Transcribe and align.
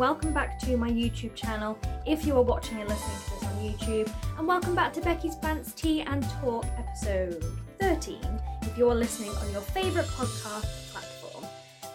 welcome 0.00 0.32
back 0.32 0.58
to 0.58 0.78
my 0.78 0.90
YouTube 0.90 1.34
channel 1.34 1.78
if 2.06 2.24
you 2.24 2.34
are 2.34 2.42
watching 2.42 2.80
and 2.80 2.88
listening 2.88 3.18
to 3.18 3.30
this 3.34 3.44
on 3.44 3.58
YouTube. 3.58 4.38
And 4.38 4.48
welcome 4.48 4.74
back 4.74 4.94
to 4.94 5.00
Becky's 5.02 5.36
Plants 5.36 5.72
Tea 5.72 6.00
and 6.00 6.26
Talk 6.40 6.64
episode 6.78 7.44
13 7.78 8.18
if 8.62 8.78
you're 8.78 8.94
listening 8.94 9.28
on 9.28 9.52
your 9.52 9.60
favourite 9.60 10.08
podcast 10.08 10.90
platform. 10.90 11.44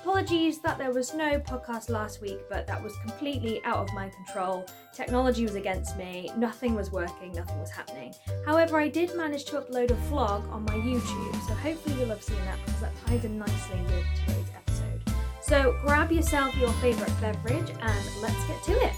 Apologies 0.03 0.59
that 0.59 0.77
there 0.77 0.91
was 0.91 1.15
no 1.15 1.39
podcast 1.39 1.89
last 1.89 2.21
week, 2.21 2.41
but 2.47 2.67
that 2.67 2.81
was 2.81 2.95
completely 2.97 3.59
out 3.65 3.77
of 3.77 3.91
my 3.95 4.09
control. 4.09 4.67
Technology 4.93 5.41
was 5.41 5.55
against 5.55 5.97
me, 5.97 6.29
nothing 6.37 6.75
was 6.75 6.91
working, 6.91 7.31
nothing 7.31 7.59
was 7.59 7.71
happening. 7.71 8.13
However, 8.45 8.79
I 8.79 8.87
did 8.87 9.15
manage 9.15 9.45
to 9.45 9.59
upload 9.59 9.89
a 9.89 9.95
vlog 10.11 10.47
on 10.51 10.63
my 10.65 10.75
YouTube, 10.75 11.47
so 11.47 11.55
hopefully 11.55 11.95
you'll 11.99 12.09
have 12.09 12.21
seen 12.21 12.37
that 12.45 12.59
because 12.63 12.81
that 12.81 12.91
ties 13.07 13.25
in 13.25 13.39
nicely 13.39 13.81
with 13.81 14.05
today's 14.19 14.45
episode. 14.53 14.64
So 15.47 15.75
grab 15.83 16.11
yourself 16.11 16.57
your 16.57 16.71
favourite 16.73 17.21
beverage 17.21 17.69
and 17.69 18.05
let's 18.19 18.47
get 18.47 18.63
to 18.63 18.71
it. 18.83 18.93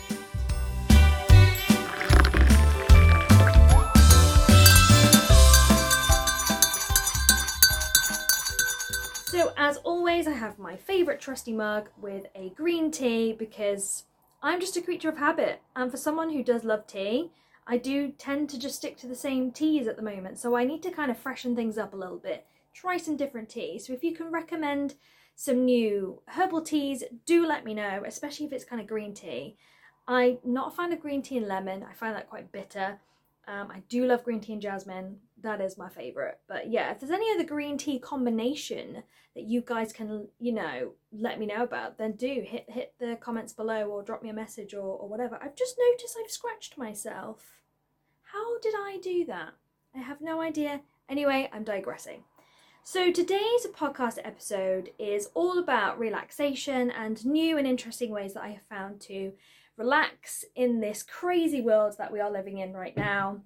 So 9.25 9.51
as 9.57 9.75
always, 9.83 10.25
I 10.25 10.31
have 10.31 10.57
my 10.57 10.77
favourite 10.77 11.19
trusty 11.19 11.51
mug 11.51 11.89
with 11.99 12.27
a 12.33 12.51
green 12.51 12.91
tea 12.91 13.33
because 13.33 14.05
I'm 14.41 14.61
just 14.61 14.77
a 14.77 14.81
creature 14.81 15.09
of 15.09 15.17
habit. 15.17 15.59
And 15.75 15.91
for 15.91 15.97
someone 15.97 16.29
who 16.29 16.45
does 16.45 16.63
love 16.63 16.87
tea, 16.87 17.29
I 17.67 17.77
do 17.77 18.13
tend 18.13 18.49
to 18.51 18.57
just 18.57 18.77
stick 18.77 18.95
to 18.99 19.07
the 19.07 19.15
same 19.15 19.51
teas 19.51 19.85
at 19.85 19.97
the 19.97 20.01
moment. 20.01 20.39
So 20.39 20.55
I 20.55 20.63
need 20.63 20.81
to 20.83 20.91
kind 20.91 21.11
of 21.11 21.17
freshen 21.17 21.57
things 21.57 21.77
up 21.77 21.93
a 21.93 21.97
little 21.97 22.19
bit, 22.19 22.45
try 22.73 22.95
some 22.95 23.17
different 23.17 23.49
teas. 23.49 23.85
So 23.85 23.91
if 23.91 24.01
you 24.01 24.15
can 24.15 24.31
recommend 24.31 24.95
some 25.39 25.65
new 25.65 26.19
herbal 26.29 26.63
teas, 26.63 27.03
do 27.27 27.45
let 27.45 27.63
me 27.63 27.75
know, 27.75 28.01
especially 28.07 28.47
if 28.47 28.51
it's 28.51 28.65
kind 28.65 28.81
of 28.81 28.87
green 28.87 29.13
tea. 29.13 29.55
I'm 30.07 30.39
not 30.43 30.73
a 30.73 30.75
fan 30.75 30.91
of 30.91 30.99
green 30.99 31.21
tea 31.21 31.37
and 31.37 31.47
lemon, 31.47 31.85
I 31.87 31.93
find 31.93 32.15
that 32.15 32.27
quite 32.27 32.51
bitter. 32.51 32.99
Um, 33.47 33.69
I 33.71 33.83
do 33.87 34.05
love 34.05 34.23
green 34.23 34.41
tea 34.41 34.53
and 34.53 34.61
jasmine, 34.61 35.17
that 35.43 35.61
is 35.61 35.77
my 35.77 35.89
favourite. 35.89 36.37
But 36.47 36.71
yeah, 36.71 36.89
if 36.89 36.99
there's 36.99 37.11
any 37.11 37.31
other 37.31 37.43
green 37.43 37.77
tea 37.77 37.99
combination 37.99 39.03
that 39.35 39.43
you 39.43 39.61
guys 39.61 39.93
can, 39.93 40.27
you 40.39 40.53
know, 40.53 40.93
let 41.11 41.39
me 41.39 41.45
know 41.45 41.61
about, 41.61 41.99
then 41.99 42.13
do 42.13 42.43
hit 42.43 42.65
hit 42.67 42.95
the 42.99 43.15
comments 43.21 43.53
below 43.53 43.85
or 43.85 44.01
drop 44.01 44.23
me 44.23 44.29
a 44.29 44.33
message 44.33 44.73
or, 44.73 44.97
or 44.97 45.07
whatever. 45.07 45.37
I've 45.39 45.55
just 45.55 45.77
noticed 45.91 46.17
I've 46.19 46.31
scratched 46.31 46.79
myself. 46.79 47.59
How 48.23 48.57
did 48.59 48.73
I 48.75 48.97
do 49.03 49.23
that? 49.25 49.53
I 49.95 49.99
have 49.99 50.19
no 50.19 50.41
idea. 50.41 50.81
Anyway, 51.07 51.47
I'm 51.53 51.63
digressing. 51.63 52.23
So, 52.89 53.11
today's 53.11 53.67
podcast 53.75 54.17
episode 54.23 54.91
is 54.97 55.27
all 55.33 55.59
about 55.59 55.99
relaxation 55.99 56.89
and 56.89 57.25
new 57.25 57.57
and 57.57 57.67
interesting 57.67 58.11
ways 58.11 58.33
that 58.33 58.43
I 58.43 58.51
have 58.51 58.63
found 58.69 59.01
to 59.01 59.33
relax 59.75 60.45
in 60.55 60.79
this 60.79 61.03
crazy 61.03 61.59
world 61.59 61.95
that 61.97 62.13
we 62.13 62.21
are 62.21 62.31
living 62.31 62.59
in 62.59 62.71
right 62.71 62.95
now, 62.95 63.41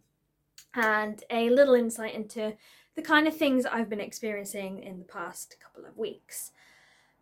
and 0.75 1.23
a 1.31 1.50
little 1.50 1.73
insight 1.73 2.14
into 2.14 2.53
the 2.94 3.02
kind 3.02 3.28
of 3.28 3.36
things 3.36 3.66
I've 3.66 3.89
been 3.89 4.00
experiencing 4.00 4.84
in 4.84 5.00
the 5.00 5.06
past 5.06 5.56
couple 5.59 5.89
of 5.89 5.97
weeks. 5.97 6.52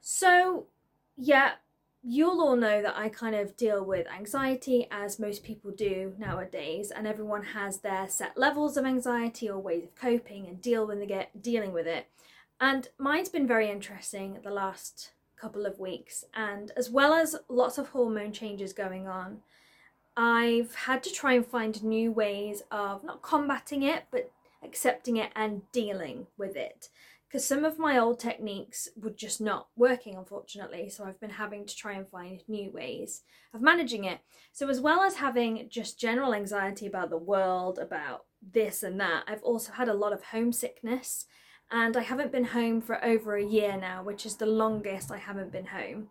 So, 0.02 0.66
yeah, 1.16 1.53
you'll 2.02 2.42
all 2.42 2.55
know 2.55 2.81
that 2.81 2.97
I 2.97 3.09
kind 3.09 3.36
of 3.36 3.58
deal 3.58 3.83
with 3.83 4.08
anxiety 4.08 4.88
as 4.89 5.19
most 5.19 5.44
people 5.44 5.72
do 5.72 6.14
nowadays, 6.17 6.91
and 6.91 7.06
everyone 7.06 7.44
has 7.44 7.80
their 7.80 8.08
set 8.08 8.38
levels 8.38 8.78
of 8.78 8.86
anxiety 8.86 9.50
or 9.50 9.59
ways 9.59 9.83
of 9.83 9.95
coping 9.95 10.47
and 10.47 10.61
deal 10.61 10.88
when 10.88 11.00
they 11.00 11.06
get 11.06 11.41
dealing 11.41 11.74
with 11.74 11.88
it. 11.88 12.07
And 12.62 12.88
mine's 12.97 13.29
been 13.29 13.47
very 13.47 13.69
interesting 13.69 14.40
the 14.44 14.51
last 14.51 15.12
couple 15.40 15.66
of 15.66 15.79
weeks, 15.79 16.25
and 16.34 16.72
as 16.78 16.90
well 16.90 17.13
as 17.13 17.35
lots 17.47 17.78
of 17.78 17.90
hormone 17.90 18.31
changes 18.31 18.74
going 18.74 19.07
on, 19.07 19.40
I've 20.16 20.75
had 20.75 21.03
to 21.03 21.12
try 21.12 21.34
and 21.34 21.45
find 21.45 21.81
new 21.84 22.12
ways 22.12 22.63
of 22.72 23.03
not 23.03 23.22
combating 23.22 23.84
it, 23.84 24.06
but 24.12 24.31
accepting 24.63 25.18
it 25.18 25.31
and 25.35 25.62
dealing 25.72 26.28
with 26.38 26.56
it 26.56 26.90
because 27.29 27.45
some 27.45 27.63
of 27.63 27.78
my 27.78 27.95
old 27.95 28.19
techniques 28.19 28.90
were 29.00 29.12
just 29.12 29.40
not 29.40 29.67
working, 29.75 30.16
unfortunately. 30.16 30.90
So 30.90 31.03
I've 31.03 31.19
been 31.19 31.29
having 31.29 31.66
to 31.67 31.75
try 31.75 31.94
and 31.94 32.07
find 32.07 32.41
new 32.47 32.72
ways 32.72 33.22
of 33.53 33.62
managing 33.62 34.06
it. 34.06 34.22
So, 34.51 34.67
as 34.67 34.81
well 34.81 35.03
as 35.03 35.16
having 35.16 35.68
just 35.69 36.00
general 36.00 36.34
anxiety 36.34 36.88
about 36.88 37.12
the 37.12 37.18
world, 37.18 37.78
about 37.78 38.25
this 38.41 38.81
and 38.81 39.00
that, 39.00 39.25
I've 39.28 39.44
also 39.44 39.73
had 39.73 39.88
a 39.88 39.94
lot 39.94 40.12
of 40.12 40.23
homesickness. 40.23 41.28
And 41.72 41.95
I 41.95 42.01
haven't 42.01 42.31
been 42.31 42.45
home 42.45 42.81
for 42.81 43.03
over 43.06 43.35
a 43.35 43.45
year 43.45 43.78
now, 43.78 44.01
which 44.01 44.25
is 44.25 44.38
the 44.38 44.47
longest 44.47 45.12
I 45.12 45.18
haven't 45.18 45.51
been 45.51 45.68
home. 45.68 46.09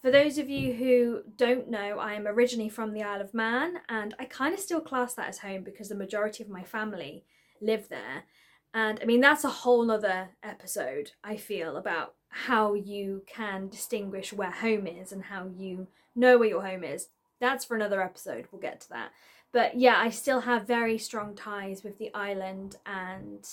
For 0.00 0.12
those 0.12 0.38
of 0.38 0.48
you 0.48 0.72
who 0.72 1.22
don't 1.36 1.68
know, 1.68 1.98
I 1.98 2.14
am 2.14 2.28
originally 2.28 2.68
from 2.68 2.94
the 2.94 3.02
Isle 3.02 3.20
of 3.20 3.34
Man, 3.34 3.80
and 3.88 4.14
I 4.20 4.24
kind 4.24 4.54
of 4.54 4.60
still 4.60 4.80
class 4.80 5.14
that 5.14 5.28
as 5.28 5.38
home 5.38 5.64
because 5.64 5.88
the 5.88 5.96
majority 5.96 6.44
of 6.44 6.48
my 6.48 6.62
family 6.62 7.24
live 7.60 7.88
there. 7.88 8.24
And 8.72 8.98
I 9.02 9.04
mean, 9.04 9.20
that's 9.20 9.44
a 9.44 9.50
whole 9.50 9.90
other 9.90 10.30
episode, 10.42 11.12
I 11.24 11.36
feel, 11.36 11.76
about 11.76 12.14
how 12.28 12.74
you 12.74 13.22
can 13.26 13.68
distinguish 13.68 14.32
where 14.32 14.50
home 14.50 14.86
is 14.86 15.10
and 15.10 15.24
how 15.24 15.48
you 15.56 15.88
know 16.14 16.38
where 16.38 16.48
your 16.48 16.64
home 16.64 16.84
is. 16.84 17.08
That's 17.40 17.64
for 17.64 17.74
another 17.74 18.02
episode, 18.02 18.46
we'll 18.50 18.60
get 18.60 18.80
to 18.82 18.88
that. 18.90 19.10
But 19.52 19.76
yeah, 19.76 19.96
I 19.98 20.10
still 20.10 20.42
have 20.42 20.66
very 20.66 20.98
strong 20.98 21.34
ties 21.34 21.82
with 21.82 21.98
the 21.98 22.14
island 22.14 22.76
and 22.86 23.44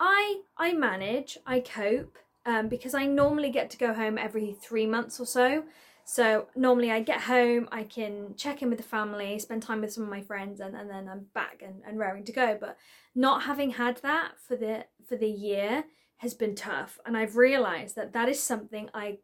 I 0.00 0.40
I 0.56 0.72
manage, 0.72 1.38
I 1.46 1.60
cope, 1.60 2.16
um, 2.46 2.68
because 2.68 2.94
I 2.94 3.04
normally 3.06 3.50
get 3.50 3.68
to 3.70 3.78
go 3.78 3.92
home 3.92 4.16
every 4.16 4.56
three 4.58 4.86
months 4.86 5.20
or 5.20 5.26
so. 5.26 5.64
So 6.10 6.46
normally 6.56 6.90
I 6.90 7.02
get 7.02 7.20
home, 7.20 7.68
I 7.70 7.82
can 7.82 8.34
check 8.34 8.62
in 8.62 8.70
with 8.70 8.78
the 8.78 8.82
family, 8.82 9.38
spend 9.38 9.62
time 9.62 9.82
with 9.82 9.92
some 9.92 10.04
of 10.04 10.08
my 10.08 10.22
friends, 10.22 10.58
and, 10.58 10.74
and 10.74 10.88
then 10.88 11.06
I'm 11.06 11.26
back 11.34 11.60
and, 11.62 11.82
and 11.86 11.98
raring 11.98 12.24
to 12.24 12.32
go. 12.32 12.56
But 12.58 12.78
not 13.14 13.42
having 13.42 13.72
had 13.72 13.98
that 13.98 14.32
for 14.40 14.56
the 14.56 14.86
for 15.06 15.16
the 15.16 15.28
year 15.28 15.84
has 16.16 16.32
been 16.32 16.54
tough, 16.54 16.98
and 17.04 17.14
I've 17.14 17.36
realised 17.36 17.94
that 17.96 18.14
that 18.14 18.26
is 18.26 18.42
something 18.42 18.88
I 18.94 19.18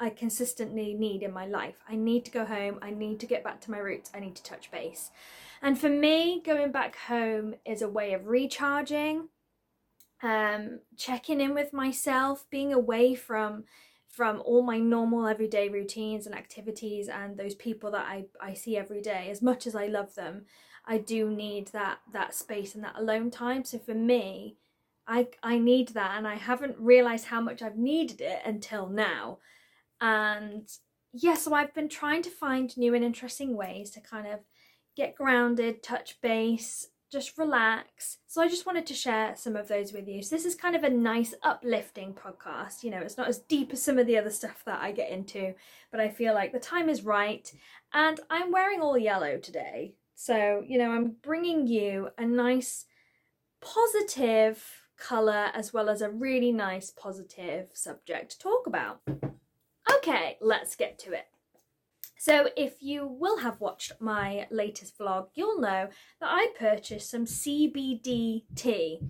I 0.00 0.08
consistently 0.08 0.94
need 0.94 1.22
in 1.22 1.30
my 1.30 1.46
life. 1.46 1.76
I 1.86 1.94
need 1.94 2.24
to 2.24 2.30
go 2.30 2.46
home. 2.46 2.78
I 2.80 2.90
need 2.90 3.20
to 3.20 3.26
get 3.26 3.44
back 3.44 3.60
to 3.60 3.70
my 3.70 3.76
roots. 3.78 4.10
I 4.14 4.20
need 4.20 4.34
to 4.36 4.42
touch 4.42 4.70
base. 4.70 5.10
And 5.60 5.78
for 5.78 5.90
me, 5.90 6.40
going 6.42 6.72
back 6.72 6.96
home 6.96 7.54
is 7.66 7.82
a 7.82 7.88
way 7.88 8.14
of 8.14 8.28
recharging, 8.28 9.28
um, 10.22 10.80
checking 10.96 11.42
in 11.42 11.52
with 11.52 11.74
myself, 11.74 12.46
being 12.50 12.72
away 12.72 13.14
from 13.14 13.64
from 14.10 14.42
all 14.44 14.62
my 14.62 14.78
normal 14.78 15.26
everyday 15.26 15.68
routines 15.68 16.26
and 16.26 16.34
activities 16.34 17.08
and 17.08 17.36
those 17.36 17.54
people 17.54 17.90
that 17.92 18.06
I, 18.06 18.24
I 18.40 18.54
see 18.54 18.76
every 18.76 19.00
day 19.00 19.28
as 19.30 19.40
much 19.40 19.66
as 19.66 19.74
I 19.74 19.86
love 19.86 20.14
them 20.14 20.46
I 20.86 20.98
do 20.98 21.30
need 21.30 21.68
that 21.68 21.98
that 22.12 22.34
space 22.34 22.74
and 22.74 22.82
that 22.84 22.96
alone 22.96 23.30
time. 23.30 23.64
So 23.64 23.78
for 23.78 23.94
me 23.94 24.56
I 25.06 25.28
I 25.42 25.58
need 25.58 25.88
that 25.88 26.16
and 26.16 26.26
I 26.26 26.34
haven't 26.36 26.78
realized 26.78 27.26
how 27.26 27.40
much 27.40 27.62
I've 27.62 27.76
needed 27.76 28.20
it 28.20 28.40
until 28.44 28.88
now. 28.88 29.38
And 30.00 30.68
yeah 31.12 31.34
so 31.34 31.54
I've 31.54 31.74
been 31.74 31.88
trying 31.88 32.22
to 32.22 32.30
find 32.30 32.76
new 32.76 32.94
and 32.94 33.04
interesting 33.04 33.56
ways 33.56 33.90
to 33.90 34.00
kind 34.00 34.26
of 34.26 34.40
get 34.96 35.14
grounded 35.14 35.82
touch 35.82 36.20
base 36.20 36.88
just 37.10 37.36
relax. 37.36 38.18
So 38.26 38.40
I 38.40 38.48
just 38.48 38.66
wanted 38.66 38.86
to 38.86 38.94
share 38.94 39.34
some 39.36 39.56
of 39.56 39.68
those 39.68 39.92
with 39.92 40.06
you. 40.06 40.22
So 40.22 40.34
this 40.34 40.44
is 40.44 40.54
kind 40.54 40.76
of 40.76 40.84
a 40.84 40.90
nice 40.90 41.34
uplifting 41.42 42.14
podcast. 42.14 42.82
You 42.82 42.90
know, 42.90 43.00
it's 43.00 43.18
not 43.18 43.28
as 43.28 43.38
deep 43.38 43.72
as 43.72 43.82
some 43.82 43.98
of 43.98 44.06
the 44.06 44.16
other 44.16 44.30
stuff 44.30 44.62
that 44.64 44.80
I 44.80 44.92
get 44.92 45.10
into, 45.10 45.54
but 45.90 46.00
I 46.00 46.08
feel 46.08 46.34
like 46.34 46.52
the 46.52 46.60
time 46.60 46.88
is 46.88 47.04
right. 47.04 47.52
And 47.92 48.20
I'm 48.30 48.52
wearing 48.52 48.80
all 48.80 48.96
yellow 48.96 49.38
today. 49.38 49.94
So, 50.14 50.62
you 50.66 50.78
know, 50.78 50.92
I'm 50.92 51.16
bringing 51.22 51.66
you 51.66 52.10
a 52.16 52.24
nice 52.26 52.86
positive 53.60 54.64
colour 54.96 55.50
as 55.54 55.72
well 55.72 55.88
as 55.88 56.02
a 56.02 56.10
really 56.10 56.52
nice 56.52 56.90
positive 56.90 57.70
subject 57.72 58.32
to 58.32 58.38
talk 58.38 58.66
about. 58.66 59.00
Okay, 59.96 60.36
let's 60.40 60.76
get 60.76 60.98
to 61.00 61.12
it. 61.12 61.26
So 62.20 62.50
if 62.54 62.82
you 62.82 63.06
will 63.06 63.38
have 63.38 63.62
watched 63.62 63.92
my 63.98 64.46
latest 64.50 64.98
vlog, 64.98 65.28
you'll 65.34 65.58
know 65.58 65.88
that 66.20 66.28
I 66.30 66.48
purchased 66.54 67.10
some 67.10 67.24
CBD 67.24 68.42
tea. 68.54 69.00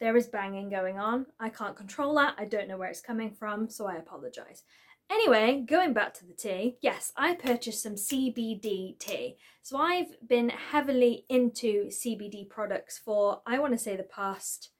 There 0.00 0.16
is 0.16 0.26
banging 0.26 0.70
going 0.70 0.98
on. 0.98 1.26
I 1.38 1.50
can't 1.50 1.76
control 1.76 2.14
that. 2.14 2.34
I 2.38 2.46
don't 2.46 2.68
know 2.68 2.78
where 2.78 2.88
it's 2.88 3.02
coming 3.02 3.32
from, 3.32 3.68
so 3.68 3.86
I 3.86 3.96
apologise. 3.96 4.62
Anyway, 5.10 5.62
going 5.68 5.92
back 5.92 6.14
to 6.14 6.24
the 6.24 6.32
tea, 6.32 6.78
yes, 6.80 7.12
I 7.18 7.34
purchased 7.34 7.82
some 7.82 7.96
CBD 7.96 8.98
tea. 8.98 9.36
So 9.60 9.76
I've 9.76 10.16
been 10.26 10.48
heavily 10.48 11.26
into 11.28 11.88
CBD 11.88 12.48
products 12.48 12.96
for, 12.96 13.42
I 13.44 13.58
want 13.58 13.74
to 13.74 13.78
say, 13.78 13.94
the 13.94 14.04
past 14.04 14.70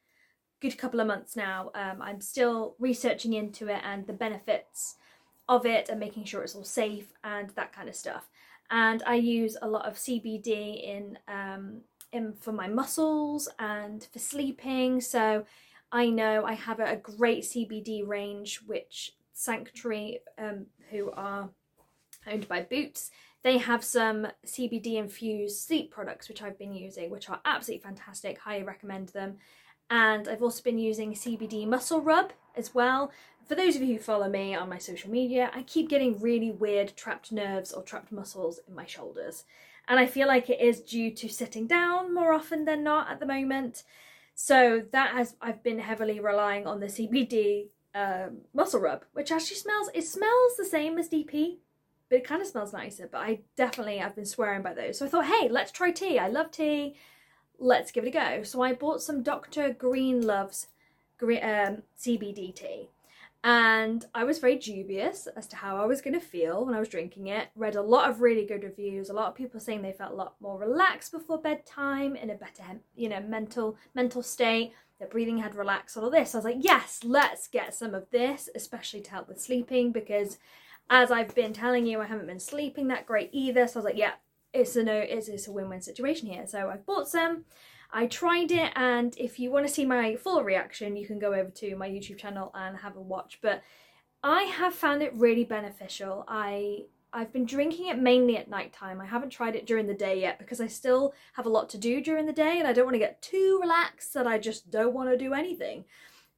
good 0.62 0.78
couple 0.78 1.00
of 1.00 1.06
months 1.06 1.36
now. 1.36 1.70
Um, 1.74 2.00
I'm 2.00 2.22
still 2.22 2.76
researching 2.78 3.34
into 3.34 3.68
it 3.68 3.82
and 3.84 4.06
the 4.06 4.14
benefits 4.14 4.96
of 5.48 5.66
it 5.66 5.88
and 5.88 6.00
making 6.00 6.24
sure 6.24 6.42
it's 6.42 6.54
all 6.54 6.64
safe 6.64 7.12
and 7.22 7.50
that 7.50 7.72
kind 7.72 7.88
of 7.88 7.94
stuff. 7.94 8.28
And 8.70 9.02
I 9.06 9.14
use 9.14 9.56
a 9.62 9.68
lot 9.68 9.86
of 9.86 9.94
CBD 9.94 10.82
in 10.82 11.18
um, 11.28 11.82
in 12.12 12.34
for 12.34 12.52
my 12.52 12.68
muscles 12.68 13.48
and 13.58 14.06
for 14.12 14.18
sleeping. 14.18 15.00
So 15.00 15.44
I 15.92 16.08
know 16.08 16.44
I 16.44 16.54
have 16.54 16.80
a, 16.80 16.96
great 16.96 17.44
CBD 17.44 18.06
range, 18.06 18.60
which 18.66 19.14
Sanctuary, 19.32 20.20
um, 20.38 20.66
who 20.90 21.10
are 21.12 21.50
owned 22.26 22.48
by 22.48 22.62
Boots. 22.62 23.10
They 23.42 23.58
have 23.58 23.84
some 23.84 24.26
CBD 24.44 24.94
infused 24.94 25.64
sleep 25.64 25.92
products, 25.92 26.28
which 26.28 26.42
I've 26.42 26.58
been 26.58 26.74
using, 26.74 27.10
which 27.10 27.30
are 27.30 27.40
absolutely 27.44 27.84
fantastic. 27.84 28.38
Highly 28.38 28.64
recommend 28.64 29.10
them. 29.10 29.36
And 29.88 30.26
I've 30.26 30.42
also 30.42 30.62
been 30.62 30.78
using 30.78 31.12
CBD 31.12 31.66
muscle 31.66 32.00
rub 32.00 32.32
as 32.56 32.74
well. 32.74 33.12
For 33.46 33.54
those 33.54 33.76
of 33.76 33.82
you 33.82 33.94
who 33.94 34.00
follow 34.00 34.28
me 34.28 34.56
on 34.56 34.68
my 34.68 34.78
social 34.78 35.08
media, 35.08 35.52
I 35.54 35.62
keep 35.62 35.88
getting 35.88 36.20
really 36.20 36.50
weird 36.50 36.96
trapped 36.96 37.30
nerves 37.30 37.72
or 37.72 37.82
trapped 37.82 38.10
muscles 38.10 38.58
in 38.66 38.74
my 38.74 38.86
shoulders. 38.86 39.44
And 39.86 40.00
I 40.00 40.06
feel 40.06 40.26
like 40.26 40.50
it 40.50 40.60
is 40.60 40.80
due 40.80 41.12
to 41.12 41.28
sitting 41.28 41.68
down 41.68 42.12
more 42.12 42.32
often 42.32 42.64
than 42.64 42.82
not 42.82 43.08
at 43.08 43.20
the 43.20 43.26
moment. 43.26 43.84
So 44.34 44.82
that 44.90 45.12
has 45.12 45.36
I've 45.40 45.62
been 45.62 45.78
heavily 45.78 46.18
relying 46.18 46.66
on 46.66 46.80
the 46.80 46.86
CBD 46.86 47.68
um, 47.94 48.38
muscle 48.52 48.80
rub, 48.80 49.04
which 49.12 49.30
actually 49.30 49.56
smells 49.56 49.90
it 49.94 50.02
smells 50.02 50.56
the 50.58 50.64
same 50.64 50.98
as 50.98 51.08
Deep 51.08 51.30
Heat, 51.30 51.60
but 52.10 52.16
it 52.16 52.26
kind 52.26 52.42
of 52.42 52.48
smells 52.48 52.72
nicer. 52.72 53.08
But 53.10 53.20
I 53.20 53.40
definitely 53.56 54.00
I've 54.00 54.16
been 54.16 54.26
swearing 54.26 54.62
by 54.62 54.74
those. 54.74 54.98
So 54.98 55.06
I 55.06 55.08
thought, 55.08 55.26
hey, 55.26 55.48
let's 55.48 55.70
try 55.70 55.92
tea. 55.92 56.18
I 56.18 56.26
love 56.26 56.50
tea. 56.50 56.96
Let's 57.60 57.92
give 57.92 58.04
it 58.04 58.08
a 58.08 58.10
go. 58.10 58.42
So 58.42 58.60
I 58.60 58.72
bought 58.72 59.02
some 59.02 59.22
Dr. 59.22 59.72
Greenlove's 59.72 60.66
um, 61.22 61.82
CBD 61.96 62.52
tea. 62.52 62.90
And 63.48 64.04
I 64.12 64.24
was 64.24 64.40
very 64.40 64.56
dubious 64.56 65.28
as 65.36 65.46
to 65.46 65.56
how 65.56 65.76
I 65.76 65.86
was 65.86 66.00
going 66.00 66.14
to 66.14 66.20
feel 66.20 66.66
when 66.66 66.74
I 66.74 66.80
was 66.80 66.88
drinking 66.88 67.28
it. 67.28 67.46
Read 67.54 67.76
a 67.76 67.80
lot 67.80 68.10
of 68.10 68.20
really 68.20 68.44
good 68.44 68.64
reviews. 68.64 69.08
A 69.08 69.12
lot 69.12 69.28
of 69.28 69.36
people 69.36 69.60
saying 69.60 69.82
they 69.82 69.92
felt 69.92 70.10
a 70.10 70.16
lot 70.16 70.34
more 70.40 70.58
relaxed 70.58 71.12
before 71.12 71.38
bedtime, 71.38 72.16
in 72.16 72.28
a 72.28 72.34
better, 72.34 72.80
you 72.96 73.08
know, 73.08 73.20
mental 73.20 73.76
mental 73.94 74.24
state. 74.24 74.72
Their 74.98 75.06
breathing 75.06 75.38
had 75.38 75.54
relaxed. 75.54 75.96
All 75.96 76.06
of 76.06 76.12
this. 76.12 76.34
I 76.34 76.38
was 76.38 76.44
like, 76.44 76.56
yes, 76.58 76.98
let's 77.04 77.46
get 77.46 77.72
some 77.72 77.94
of 77.94 78.10
this, 78.10 78.48
especially 78.56 79.02
to 79.02 79.10
help 79.12 79.28
with 79.28 79.40
sleeping, 79.40 79.92
because 79.92 80.38
as 80.90 81.12
I've 81.12 81.32
been 81.32 81.52
telling 81.52 81.86
you, 81.86 82.00
I 82.00 82.06
haven't 82.06 82.26
been 82.26 82.40
sleeping 82.40 82.88
that 82.88 83.06
great 83.06 83.30
either. 83.30 83.68
So 83.68 83.74
I 83.74 83.78
was 83.78 83.84
like, 83.84 83.96
yeah, 83.96 84.14
it's 84.52 84.74
a 84.74 84.82
no, 84.82 84.98
it's, 84.98 85.28
it's 85.28 85.46
a 85.46 85.52
win-win 85.52 85.82
situation 85.82 86.28
here. 86.28 86.48
So 86.48 86.68
I've 86.68 86.84
bought 86.84 87.08
some. 87.08 87.44
I 87.92 88.06
tried 88.06 88.50
it, 88.50 88.72
and 88.74 89.16
if 89.16 89.38
you 89.38 89.50
want 89.50 89.66
to 89.66 89.72
see 89.72 89.84
my 89.84 90.16
full 90.16 90.42
reaction, 90.44 90.96
you 90.96 91.06
can 91.06 91.18
go 91.18 91.32
over 91.32 91.50
to 91.50 91.76
my 91.76 91.88
YouTube 91.88 92.18
channel 92.18 92.50
and 92.54 92.76
have 92.78 92.96
a 92.96 93.00
watch. 93.00 93.38
But 93.40 93.62
I 94.22 94.42
have 94.42 94.74
found 94.74 95.02
it 95.02 95.14
really 95.14 95.44
beneficial. 95.44 96.24
I 96.26 96.86
I've 97.12 97.32
been 97.32 97.46
drinking 97.46 97.86
it 97.86 97.98
mainly 97.98 98.36
at 98.36 98.50
night 98.50 98.74
time. 98.74 99.00
I 99.00 99.06
haven't 99.06 99.30
tried 99.30 99.56
it 99.56 99.64
during 99.64 99.86
the 99.86 99.94
day 99.94 100.20
yet 100.20 100.38
because 100.38 100.60
I 100.60 100.66
still 100.66 101.14
have 101.32 101.46
a 101.46 101.50
lot 101.50 101.70
to 101.70 101.78
do 101.78 102.02
during 102.02 102.26
the 102.26 102.32
day 102.32 102.58
and 102.58 102.68
I 102.68 102.74
don't 102.74 102.84
want 102.84 102.94
to 102.94 102.98
get 102.98 103.22
too 103.22 103.58
relaxed 103.62 104.12
that 104.14 104.26
I 104.26 104.38
just 104.38 104.70
don't 104.70 104.92
want 104.92 105.08
to 105.08 105.16
do 105.16 105.32
anything. 105.32 105.84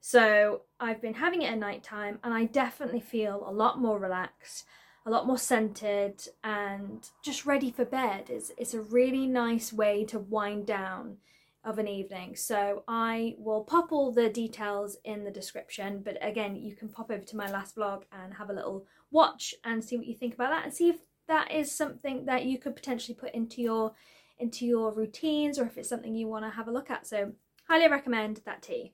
So 0.01 0.63
I've 0.79 1.03
been 1.03 1.15
having 1.15 1.43
it 1.43 1.51
at 1.51 1.59
night 1.59 1.83
time 1.83 2.21
and 2.23 2.33
I 2.33 2.45
definitely 2.45 3.01
feel 3.01 3.43
a 3.45 3.51
lot 3.51 3.81
more 3.81 3.99
relaxed, 3.99 4.67
a 5.05 5.11
lot 5.11 5.27
more 5.27 5.39
centered 5.39 6.23
and 6.45 7.09
just 7.25 7.45
ready 7.45 7.73
for 7.73 7.85
bed. 7.85 8.31
It's, 8.31 8.53
it's 8.57 8.75
a 8.75 8.81
really 8.81 9.27
nice 9.27 9.73
way 9.73 10.05
to 10.05 10.21
wind 10.21 10.67
down 10.67 11.17
of 11.65 11.79
an 11.79 11.89
evening. 11.89 12.37
So 12.37 12.85
I 12.87 13.35
will 13.39 13.63
pop 13.63 13.93
all 13.93 14.13
the 14.13 14.29
details 14.29 14.97
in 15.05 15.25
the 15.25 15.31
description, 15.31 16.03
but 16.05 16.17
again, 16.21 16.57
you 16.57 16.75
can 16.75 16.89
pop 16.89 17.11
over 17.11 17.25
to 17.25 17.37
my 17.37 17.51
last 17.51 17.77
vlog 17.77 18.03
and 18.13 18.35
have 18.35 18.51
a 18.51 18.55
little 18.55 18.87
watch 19.11 19.55
and 19.65 19.85
see 19.85 19.97
what 19.97 20.07
you 20.07 20.15
think 20.15 20.35
about 20.35 20.51
that 20.51 20.65
and 20.65 20.75
see 20.75 20.89
if 20.89 20.97
that 21.27 21.51
is 21.51 21.71
something 21.71 22.25
that 22.25 22.45
you 22.45 22.59
could 22.59 22.75
potentially 22.75 23.15
put 23.15 23.35
into 23.35 23.61
your 23.61 23.93
into 24.39 24.65
your 24.65 24.93
routines 24.93 25.59
or 25.59 25.65
if 25.65 25.77
it's 25.77 25.89
something 25.89 26.15
you 26.15 26.29
want 26.29 26.45
to 26.45 26.51
have 26.51 26.69
a 26.69 26.73
look 26.73 26.91
at. 26.91 27.07
So 27.07 27.33
highly 27.67 27.89
recommend 27.89 28.41
that 28.45 28.63
tea. 28.63 28.93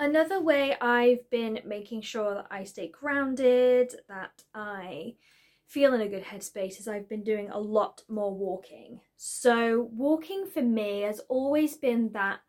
Another 0.00 0.40
way 0.40 0.76
I've 0.80 1.28
been 1.30 1.60
making 1.64 2.02
sure 2.02 2.34
that 2.34 2.46
I 2.50 2.64
stay 2.64 2.88
grounded, 2.88 3.94
that 4.08 4.42
I 4.54 5.14
feel 5.68 5.92
in 5.92 6.00
a 6.00 6.08
good 6.08 6.24
headspace 6.24 6.80
is 6.80 6.88
I've 6.88 7.08
been 7.08 7.22
doing 7.22 7.50
a 7.50 7.58
lot 7.58 8.02
more 8.08 8.34
walking. 8.34 9.00
So 9.16 9.90
walking 9.92 10.46
for 10.46 10.62
me 10.62 11.02
has 11.02 11.20
always 11.28 11.76
been 11.76 12.10
that 12.12 12.40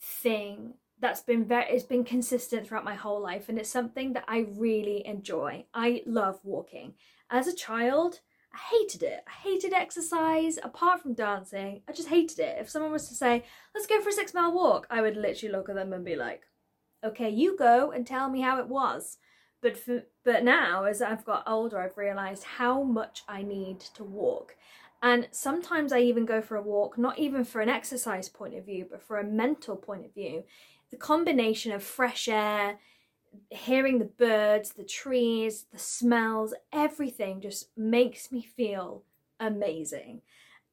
thing 0.00 0.74
that's 1.00 1.20
been 1.20 1.44
very 1.44 1.64
it's 1.64 1.82
been 1.82 2.04
consistent 2.04 2.66
throughout 2.66 2.84
my 2.84 2.94
whole 2.94 3.20
life 3.20 3.48
and 3.48 3.58
it's 3.58 3.68
something 3.68 4.12
that 4.12 4.24
I 4.28 4.46
really 4.52 5.04
enjoy. 5.04 5.64
I 5.74 6.02
love 6.06 6.38
walking. 6.44 6.94
As 7.28 7.48
a 7.48 7.56
child, 7.56 8.20
I 8.54 8.58
hated 8.76 9.02
it. 9.02 9.24
I 9.26 9.48
hated 9.48 9.72
exercise 9.72 10.58
apart 10.62 11.02
from 11.02 11.14
dancing. 11.14 11.82
I 11.88 11.92
just 11.92 12.08
hated 12.08 12.38
it. 12.38 12.58
If 12.60 12.70
someone 12.70 12.92
was 12.92 13.08
to 13.08 13.14
say, 13.14 13.44
"Let's 13.74 13.88
go 13.88 14.00
for 14.00 14.10
a 14.10 14.12
6 14.12 14.32
mile 14.32 14.52
walk," 14.52 14.86
I 14.90 15.00
would 15.00 15.16
literally 15.16 15.52
look 15.52 15.68
at 15.68 15.74
them 15.74 15.92
and 15.92 16.04
be 16.04 16.16
like, 16.16 16.46
"Okay, 17.02 17.30
you 17.30 17.56
go 17.56 17.90
and 17.90 18.06
tell 18.06 18.30
me 18.30 18.42
how 18.42 18.60
it 18.60 18.68
was." 18.68 19.18
But 19.62 19.76
for, 19.76 20.04
but 20.24 20.42
now 20.42 20.84
as 20.84 21.02
I've 21.02 21.24
got 21.24 21.44
older, 21.46 21.78
I've 21.78 21.98
realized 21.98 22.44
how 22.44 22.82
much 22.82 23.22
I 23.28 23.42
need 23.42 23.80
to 23.94 24.04
walk. 24.04 24.56
And 25.02 25.28
sometimes 25.30 25.92
I 25.92 26.00
even 26.00 26.26
go 26.26 26.42
for 26.42 26.56
a 26.56 26.62
walk, 26.62 26.98
not 26.98 27.18
even 27.18 27.44
for 27.44 27.60
an 27.60 27.68
exercise 27.68 28.28
point 28.28 28.54
of 28.54 28.66
view, 28.66 28.86
but 28.90 29.02
for 29.02 29.18
a 29.18 29.24
mental 29.24 29.76
point 29.76 30.04
of 30.04 30.14
view. 30.14 30.44
The 30.90 30.96
combination 30.96 31.72
of 31.72 31.82
fresh 31.82 32.28
air, 32.28 32.78
hearing 33.50 33.98
the 33.98 34.04
birds, 34.04 34.72
the 34.72 34.84
trees, 34.84 35.66
the 35.72 35.78
smells, 35.78 36.52
everything 36.72 37.40
just 37.40 37.70
makes 37.76 38.30
me 38.30 38.42
feel 38.42 39.04
amazing. 39.38 40.22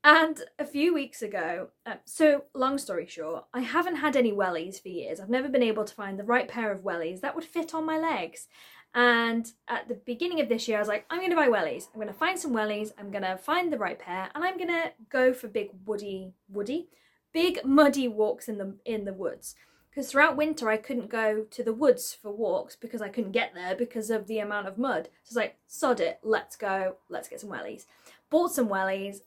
And 0.03 0.41
a 0.59 0.65
few 0.65 0.93
weeks 0.93 1.21
ago, 1.21 1.69
uh, 1.85 1.95
so 2.05 2.43
long 2.53 2.77
story 2.77 3.07
short, 3.07 3.45
I 3.53 3.61
haven't 3.61 3.97
had 3.97 4.15
any 4.15 4.31
wellies 4.31 4.81
for 4.81 4.89
years. 4.89 5.19
I've 5.19 5.29
never 5.29 5.49
been 5.49 5.63
able 5.63 5.85
to 5.85 5.93
find 5.93 6.17
the 6.17 6.23
right 6.23 6.47
pair 6.47 6.71
of 6.71 6.81
wellies 6.81 7.21
that 7.21 7.35
would 7.35 7.43
fit 7.43 7.73
on 7.73 7.85
my 7.85 7.97
legs. 7.97 8.47
And 8.97 9.51
at 9.67 9.87
the 9.87 9.93
beginning 9.93 10.41
of 10.41 10.49
this 10.49 10.67
year, 10.67 10.77
I 10.77 10.81
was 10.81 10.87
like, 10.87 11.05
I'm 11.11 11.19
going 11.19 11.29
to 11.29 11.35
buy 11.35 11.49
wellies. 11.49 11.87
I'm 11.93 12.01
going 12.01 12.07
to 12.07 12.13
find 12.15 12.39
some 12.39 12.51
wellies. 12.51 12.93
I'm 12.97 13.11
going 13.11 13.23
to 13.23 13.37
find 13.37 13.71
the 13.71 13.77
right 13.77 13.99
pair, 13.99 14.31
and 14.33 14.43
I'm 14.43 14.57
going 14.57 14.69
to 14.69 14.91
go 15.11 15.33
for 15.33 15.47
big 15.47 15.69
woody, 15.85 16.33
woody, 16.49 16.87
big 17.31 17.63
muddy 17.63 18.07
walks 18.07 18.49
in 18.49 18.57
the 18.57 18.73
in 18.85 19.05
the 19.05 19.13
woods. 19.13 19.53
Because 19.91 20.09
throughout 20.09 20.35
winter, 20.35 20.67
I 20.67 20.77
couldn't 20.77 21.11
go 21.11 21.43
to 21.43 21.63
the 21.63 21.73
woods 21.73 22.15
for 22.19 22.31
walks 22.31 22.75
because 22.75 22.99
I 22.99 23.09
couldn't 23.09 23.33
get 23.33 23.53
there 23.53 23.75
because 23.75 24.09
of 24.09 24.25
the 24.25 24.39
amount 24.39 24.67
of 24.67 24.79
mud. 24.79 25.09
So 25.23 25.29
it's 25.29 25.35
like, 25.35 25.57
sod 25.67 25.99
it, 25.99 26.19
let's 26.23 26.55
go, 26.55 26.95
let's 27.07 27.29
get 27.29 27.39
some 27.39 27.51
wellies. 27.51 27.85
Bought 28.31 28.51
some 28.51 28.67
wellies, 28.67 29.17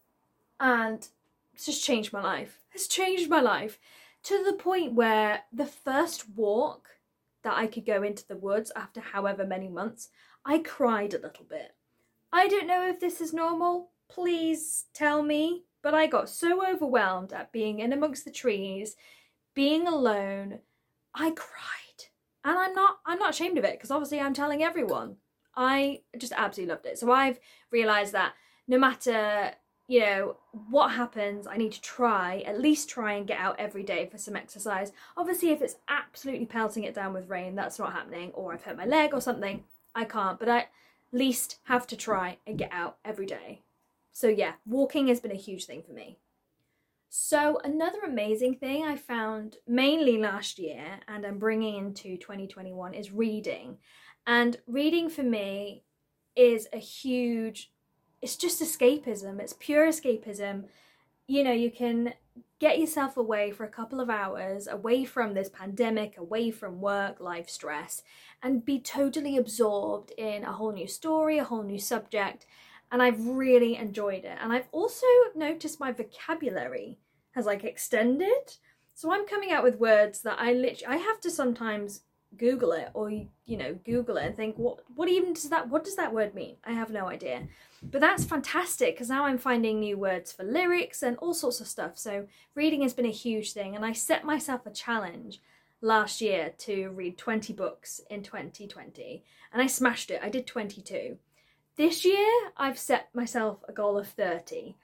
and 0.58 1.06
it's 1.54 1.66
just 1.66 1.84
changed 1.84 2.12
my 2.12 2.20
life. 2.20 2.58
It's 2.74 2.88
changed 2.88 3.30
my 3.30 3.40
life 3.40 3.78
to 4.24 4.42
the 4.42 4.52
point 4.52 4.94
where 4.94 5.44
the 5.52 5.66
first 5.66 6.28
walk 6.30 6.96
that 7.42 7.56
I 7.56 7.66
could 7.66 7.86
go 7.86 8.02
into 8.02 8.26
the 8.26 8.36
woods 8.36 8.70
after 8.76 9.00
however 9.00 9.46
many 9.46 9.68
months, 9.68 10.08
I 10.44 10.58
cried 10.58 11.14
a 11.14 11.18
little 11.20 11.44
bit. 11.48 11.74
I 12.32 12.48
don't 12.48 12.66
know 12.66 12.86
if 12.86 13.00
this 13.00 13.20
is 13.20 13.32
normal, 13.32 13.90
please 14.08 14.86
tell 14.94 15.22
me, 15.22 15.64
but 15.82 15.94
I 15.94 16.06
got 16.06 16.28
so 16.28 16.68
overwhelmed 16.68 17.32
at 17.32 17.52
being 17.52 17.80
in 17.80 17.92
amongst 17.92 18.24
the 18.24 18.30
trees, 18.30 18.96
being 19.54 19.86
alone, 19.86 20.60
I 21.14 21.30
cried. 21.30 22.08
And 22.44 22.58
I'm 22.58 22.74
not 22.74 22.98
I'm 23.04 23.18
not 23.18 23.30
ashamed 23.30 23.58
of 23.58 23.64
it 23.64 23.74
because 23.74 23.90
obviously 23.90 24.20
I'm 24.20 24.34
telling 24.34 24.62
everyone. 24.62 25.16
I 25.54 26.02
just 26.16 26.32
absolutely 26.36 26.72
loved 26.74 26.86
it. 26.86 26.98
So 26.98 27.10
I've 27.10 27.38
realized 27.70 28.12
that 28.12 28.34
no 28.66 28.78
matter 28.78 29.52
you 29.90 29.98
know, 29.98 30.36
what 30.68 30.92
happens, 30.92 31.48
I 31.48 31.56
need 31.56 31.72
to 31.72 31.80
try, 31.80 32.44
at 32.46 32.60
least 32.60 32.88
try 32.88 33.14
and 33.14 33.26
get 33.26 33.40
out 33.40 33.58
every 33.58 33.82
day 33.82 34.06
for 34.06 34.18
some 34.18 34.36
exercise. 34.36 34.92
Obviously, 35.16 35.50
if 35.50 35.60
it's 35.60 35.78
absolutely 35.88 36.46
pelting 36.46 36.84
it 36.84 36.94
down 36.94 37.12
with 37.12 37.28
rain, 37.28 37.56
that's 37.56 37.80
not 37.80 37.92
happening, 37.92 38.30
or 38.34 38.52
I've 38.52 38.62
hurt 38.62 38.76
my 38.76 38.86
leg 38.86 39.12
or 39.12 39.20
something, 39.20 39.64
I 39.92 40.04
can't, 40.04 40.38
but 40.38 40.48
I 40.48 40.58
at 40.58 40.68
least 41.10 41.58
have 41.64 41.88
to 41.88 41.96
try 41.96 42.36
and 42.46 42.56
get 42.56 42.70
out 42.70 42.98
every 43.04 43.26
day. 43.26 43.62
So, 44.12 44.28
yeah, 44.28 44.52
walking 44.64 45.08
has 45.08 45.18
been 45.18 45.32
a 45.32 45.34
huge 45.34 45.64
thing 45.64 45.82
for 45.82 45.92
me. 45.92 46.18
So, 47.08 47.58
another 47.64 47.98
amazing 48.04 48.58
thing 48.58 48.84
I 48.84 48.94
found 48.94 49.56
mainly 49.66 50.18
last 50.18 50.60
year 50.60 51.00
and 51.08 51.26
I'm 51.26 51.40
bringing 51.40 51.74
into 51.74 52.16
2021 52.16 52.94
is 52.94 53.10
reading. 53.10 53.78
And 54.24 54.56
reading 54.68 55.10
for 55.10 55.24
me 55.24 55.82
is 56.36 56.68
a 56.72 56.78
huge 56.78 57.72
it's 58.22 58.36
just 58.36 58.62
escapism. 58.62 59.40
It's 59.40 59.54
pure 59.54 59.86
escapism. 59.86 60.64
You 61.26 61.44
know, 61.44 61.52
you 61.52 61.70
can 61.70 62.14
get 62.58 62.78
yourself 62.78 63.16
away 63.16 63.50
for 63.50 63.64
a 63.64 63.70
couple 63.70 64.00
of 64.00 64.10
hours, 64.10 64.66
away 64.66 65.04
from 65.04 65.32
this 65.32 65.48
pandemic, 65.48 66.18
away 66.18 66.50
from 66.50 66.80
work, 66.80 67.18
life 67.20 67.48
stress, 67.48 68.02
and 68.42 68.64
be 68.64 68.78
totally 68.78 69.36
absorbed 69.36 70.12
in 70.18 70.44
a 70.44 70.52
whole 70.52 70.72
new 70.72 70.86
story, 70.86 71.38
a 71.38 71.44
whole 71.44 71.62
new 71.62 71.78
subject. 71.78 72.46
And 72.92 73.02
I've 73.02 73.24
really 73.26 73.76
enjoyed 73.76 74.24
it. 74.24 74.36
And 74.40 74.52
I've 74.52 74.68
also 74.72 75.06
noticed 75.34 75.80
my 75.80 75.92
vocabulary 75.92 76.98
has 77.32 77.46
like 77.46 77.64
extended. 77.64 78.56
So 78.94 79.12
I'm 79.12 79.26
coming 79.26 79.52
out 79.52 79.62
with 79.62 79.80
words 79.80 80.20
that 80.22 80.38
I 80.38 80.52
literally 80.52 80.96
I 80.96 80.96
have 80.96 81.20
to 81.20 81.30
sometimes 81.30 82.02
Google 82.36 82.72
it 82.72 82.90
or 82.94 83.10
you 83.10 83.56
know 83.56 83.74
Google 83.84 84.16
it 84.16 84.24
and 84.24 84.36
think 84.36 84.56
what 84.56 84.78
what 84.94 85.08
even 85.08 85.32
does 85.32 85.48
that 85.50 85.68
what 85.68 85.84
does 85.84 85.96
that 85.96 86.14
word 86.14 86.34
mean? 86.34 86.56
I 86.64 86.72
have 86.72 86.90
no 86.90 87.06
idea. 87.06 87.48
But 87.82 88.00
that's 88.00 88.24
fantastic 88.24 88.94
because 88.94 89.08
now 89.08 89.24
I'm 89.24 89.38
finding 89.38 89.80
new 89.80 89.96
words 89.98 90.32
for 90.32 90.44
lyrics 90.44 91.02
and 91.02 91.16
all 91.16 91.34
sorts 91.34 91.60
of 91.60 91.66
stuff. 91.66 91.98
So 91.98 92.26
reading 92.54 92.82
has 92.82 92.94
been 92.94 93.06
a 93.06 93.10
huge 93.10 93.52
thing 93.52 93.74
and 93.74 93.84
I 93.84 93.92
set 93.92 94.24
myself 94.24 94.66
a 94.66 94.70
challenge 94.70 95.40
last 95.80 96.20
year 96.20 96.52
to 96.58 96.90
read 96.90 97.16
20 97.16 97.52
books 97.54 98.00
in 98.10 98.22
2020 98.22 99.24
and 99.52 99.62
I 99.62 99.66
smashed 99.66 100.10
it. 100.10 100.20
I 100.22 100.28
did 100.28 100.46
22. 100.46 101.18
this 101.76 102.04
year 102.04 102.50
I've 102.56 102.78
set 102.78 103.08
myself 103.14 103.64
a 103.68 103.72
goal 103.72 103.96
of 103.98 104.08
30. 104.08 104.76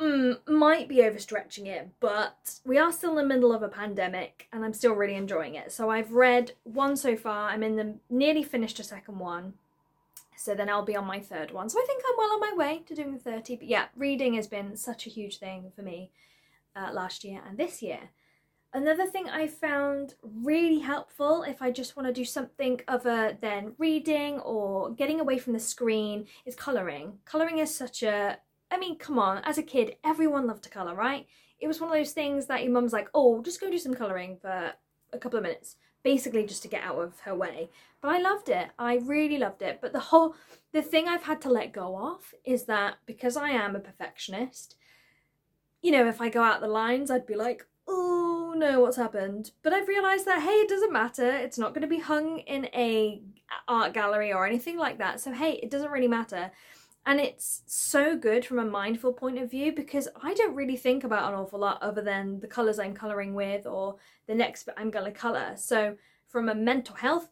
Mm, 0.00 0.38
might 0.48 0.88
be 0.88 0.96
overstretching 0.96 1.66
it, 1.66 1.90
but 2.00 2.58
we 2.64 2.78
are 2.78 2.90
still 2.90 3.10
in 3.10 3.16
the 3.16 3.34
middle 3.34 3.52
of 3.52 3.62
a 3.62 3.68
pandemic 3.68 4.48
and 4.50 4.64
I'm 4.64 4.72
still 4.72 4.94
really 4.94 5.14
enjoying 5.14 5.56
it. 5.56 5.72
So 5.72 5.90
I've 5.90 6.12
read 6.12 6.52
one 6.64 6.96
so 6.96 7.16
far, 7.16 7.50
I'm 7.50 7.62
in 7.62 7.76
the 7.76 7.96
nearly 8.08 8.42
finished 8.42 8.80
a 8.80 8.82
second 8.82 9.18
one. 9.18 9.54
So 10.38 10.54
then 10.54 10.70
I'll 10.70 10.86
be 10.86 10.96
on 10.96 11.04
my 11.04 11.20
third 11.20 11.50
one. 11.50 11.68
So 11.68 11.78
I 11.78 11.84
think 11.86 12.02
I'm 12.08 12.14
well 12.16 12.32
on 12.32 12.40
my 12.40 12.52
way 12.56 12.82
to 12.86 12.94
doing 12.94 13.12
the 13.12 13.18
30. 13.18 13.56
But 13.56 13.68
yeah, 13.68 13.86
reading 13.94 14.34
has 14.34 14.46
been 14.46 14.74
such 14.74 15.06
a 15.06 15.10
huge 15.10 15.38
thing 15.38 15.70
for 15.76 15.82
me 15.82 16.12
uh, 16.74 16.90
last 16.94 17.22
year 17.22 17.42
and 17.46 17.58
this 17.58 17.82
year. 17.82 18.08
Another 18.72 19.04
thing 19.04 19.28
I 19.28 19.48
found 19.48 20.14
really 20.22 20.78
helpful 20.78 21.42
if 21.42 21.60
I 21.60 21.70
just 21.70 21.94
want 21.94 22.06
to 22.06 22.12
do 22.14 22.24
something 22.24 22.80
other 22.88 23.36
than 23.38 23.74
reading 23.76 24.38
or 24.38 24.92
getting 24.92 25.20
away 25.20 25.36
from 25.36 25.52
the 25.52 25.60
screen 25.60 26.26
is 26.46 26.54
colouring. 26.54 27.18
Colouring 27.26 27.58
is 27.58 27.74
such 27.74 28.02
a, 28.02 28.38
I 28.70 28.78
mean, 28.78 28.96
come 28.98 29.18
on, 29.18 29.38
as 29.44 29.58
a 29.58 29.62
kid, 29.62 29.96
everyone 30.04 30.46
loved 30.46 30.62
to 30.64 30.70
colour, 30.70 30.94
right? 30.94 31.26
It 31.58 31.66
was 31.66 31.80
one 31.80 31.90
of 31.90 31.96
those 31.96 32.12
things 32.12 32.46
that 32.46 32.62
your 32.62 32.72
mum's 32.72 32.92
like, 32.92 33.08
oh, 33.14 33.42
just 33.42 33.60
go 33.60 33.70
do 33.70 33.78
some 33.78 33.94
colouring 33.94 34.38
for 34.40 34.72
a 35.12 35.18
couple 35.18 35.38
of 35.38 35.42
minutes, 35.42 35.76
basically 36.02 36.46
just 36.46 36.62
to 36.62 36.68
get 36.68 36.84
out 36.84 36.96
of 36.96 37.20
her 37.20 37.34
way. 37.34 37.70
But 38.00 38.12
I 38.12 38.20
loved 38.20 38.48
it. 38.48 38.68
I 38.78 38.96
really 38.96 39.38
loved 39.38 39.60
it. 39.62 39.80
But 39.82 39.92
the 39.92 40.00
whole, 40.00 40.34
the 40.72 40.82
thing 40.82 41.08
I've 41.08 41.24
had 41.24 41.40
to 41.42 41.50
let 41.50 41.72
go 41.72 41.96
of 41.98 42.34
is 42.44 42.64
that 42.64 42.96
because 43.06 43.36
I 43.36 43.50
am 43.50 43.76
a 43.76 43.80
perfectionist, 43.80 44.76
you 45.82 45.90
know, 45.92 46.06
if 46.06 46.20
I 46.20 46.28
go 46.28 46.42
out 46.42 46.60
the 46.60 46.68
lines, 46.68 47.10
I'd 47.10 47.26
be 47.26 47.34
like, 47.34 47.66
oh 47.88 48.54
no, 48.56 48.80
what's 48.80 48.96
happened? 48.96 49.50
But 49.62 49.72
I've 49.72 49.88
realised 49.88 50.26
that, 50.26 50.42
hey, 50.42 50.50
it 50.50 50.68
doesn't 50.68 50.92
matter. 50.92 51.28
It's 51.28 51.58
not 51.58 51.74
going 51.74 51.82
to 51.82 51.88
be 51.88 51.98
hung 51.98 52.38
in 52.38 52.66
a 52.66 53.22
art 53.68 53.94
gallery 53.94 54.32
or 54.32 54.46
anything 54.46 54.78
like 54.78 54.98
that. 54.98 55.20
So, 55.20 55.32
hey, 55.32 55.54
it 55.62 55.70
doesn't 55.70 55.90
really 55.90 56.08
matter. 56.08 56.50
And 57.06 57.18
it's 57.18 57.62
so 57.66 58.16
good 58.16 58.44
from 58.44 58.58
a 58.58 58.64
mindful 58.64 59.12
point 59.12 59.38
of 59.38 59.50
view 59.50 59.72
because 59.72 60.06
I 60.22 60.34
don't 60.34 60.54
really 60.54 60.76
think 60.76 61.02
about 61.02 61.32
an 61.32 61.38
awful 61.38 61.58
lot 61.58 61.82
other 61.82 62.02
than 62.02 62.40
the 62.40 62.46
colours 62.46 62.78
I'm 62.78 62.94
colouring 62.94 63.34
with 63.34 63.66
or 63.66 63.96
the 64.26 64.34
next 64.34 64.64
bit 64.64 64.74
I'm 64.76 64.90
going 64.90 65.06
to 65.06 65.18
colour. 65.18 65.54
So, 65.56 65.96
from 66.28 66.48
a 66.48 66.54
mental 66.54 66.94
health 66.94 67.28